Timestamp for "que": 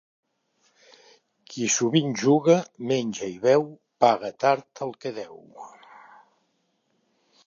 5.05-5.13